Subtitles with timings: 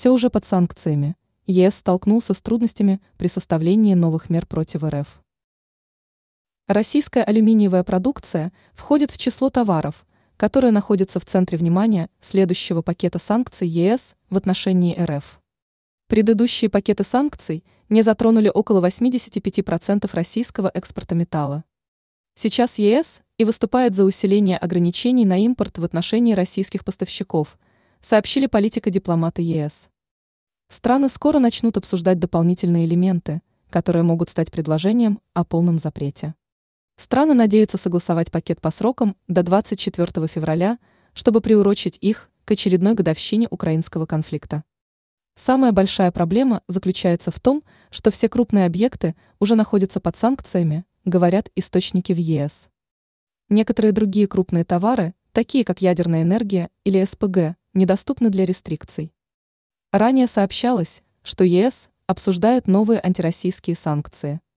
[0.00, 1.14] все уже под санкциями.
[1.46, 5.20] ЕС столкнулся с трудностями при составлении новых мер против РФ.
[6.66, 10.06] Российская алюминиевая продукция входит в число товаров,
[10.38, 15.38] которые находятся в центре внимания следующего пакета санкций ЕС в отношении РФ.
[16.06, 21.62] Предыдущие пакеты санкций не затронули около 85% российского экспорта металла.
[22.34, 27.58] Сейчас ЕС и выступает за усиление ограничений на импорт в отношении российских поставщиков,
[28.00, 29.89] сообщили политико-дипломаты ЕС.
[30.70, 36.36] Страны скоро начнут обсуждать дополнительные элементы, которые могут стать предложением о полном запрете.
[36.96, 40.78] Страны надеются согласовать пакет по срокам до 24 февраля,
[41.12, 44.62] чтобы приурочить их к очередной годовщине украинского конфликта.
[45.34, 51.50] Самая большая проблема заключается в том, что все крупные объекты уже находятся под санкциями, говорят
[51.56, 52.68] источники в ЕС.
[53.48, 59.12] Некоторые другие крупные товары, такие как ядерная энергия или СПГ, недоступны для рестрикций.
[59.92, 64.40] Ранее сообщалось, что ЕС обсуждает новые антироссийские санкции–